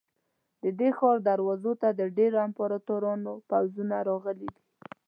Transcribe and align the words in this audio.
د 0.63 0.65
دې 0.79 0.89
ښار 0.97 1.17
دروازو 1.29 1.73
ته 1.81 1.89
د 1.99 2.01
ډېرو 2.17 2.37
امپراتورانو 2.47 3.31
پوځونه 3.49 3.95
راغلي 4.09 4.49
دي. 4.55 4.63